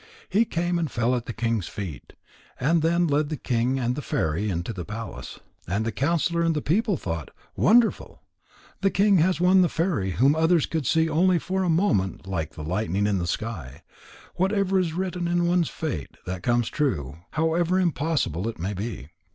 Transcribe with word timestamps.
He 0.29 0.45
came 0.45 0.79
and 0.79 0.89
fell 0.89 1.15
at 1.15 1.27
the 1.27 1.31
king's 1.31 1.67
feet, 1.67 2.13
and 2.59 2.81
then 2.81 3.05
led 3.05 3.29
the 3.29 3.37
king 3.37 3.77
and 3.77 3.93
the 3.93 4.01
fairy 4.01 4.49
into 4.49 4.73
the 4.73 4.83
palace. 4.83 5.39
And 5.67 5.85
the 5.85 5.91
counsellor 5.91 6.41
and 6.41 6.55
the 6.55 6.61
people 6.63 6.97
thought: 6.97 7.29
"Wonderful! 7.55 8.23
The 8.81 8.89
king 8.89 9.19
has 9.19 9.39
won 9.39 9.61
the 9.61 9.69
fairy 9.69 10.13
whom 10.13 10.35
others 10.35 10.65
could 10.65 10.87
see 10.87 11.07
only 11.07 11.37
for 11.37 11.61
a 11.61 11.69
moment 11.69 12.25
like 12.25 12.55
the 12.55 12.63
lightning 12.63 13.05
in 13.05 13.19
the 13.19 13.27
sky. 13.27 13.83
Whatever 14.37 14.79
is 14.79 14.93
written 14.93 15.27
in 15.27 15.45
one's 15.45 15.69
fate, 15.69 16.17
that 16.25 16.41
comes 16.41 16.69
true, 16.69 17.19
however 17.33 17.79
impossible 17.79 18.47
it 18.47 18.57
may 18.57 18.73
be." 18.73 19.09